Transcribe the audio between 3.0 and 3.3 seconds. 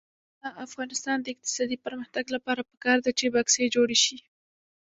ده چې